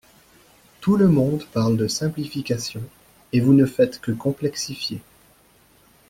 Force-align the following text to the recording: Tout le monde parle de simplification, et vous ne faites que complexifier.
Tout 0.79 0.97
le 0.97 1.07
monde 1.07 1.43
parle 1.53 1.77
de 1.77 1.87
simplification, 1.87 2.81
et 3.33 3.39
vous 3.39 3.53
ne 3.53 3.67
faites 3.67 4.01
que 4.01 4.09
complexifier. 4.11 4.99